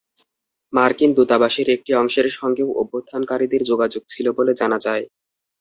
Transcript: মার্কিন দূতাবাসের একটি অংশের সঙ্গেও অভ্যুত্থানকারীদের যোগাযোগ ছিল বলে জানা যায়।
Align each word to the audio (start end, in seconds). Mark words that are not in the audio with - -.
মার্কিন 0.73 1.11
দূতাবাসের 1.17 1.67
একটি 1.75 1.91
অংশের 1.95 2.27
সঙ্গেও 2.37 2.69
অভ্যুত্থানকারীদের 2.81 3.61
যোগাযোগ 3.63 4.03
ছিল 4.07 4.25
বলে 4.37 4.51
জানা 4.61 4.77
যায়। 4.85 5.03